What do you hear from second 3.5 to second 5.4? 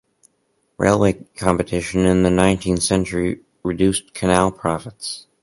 reduced canal profits.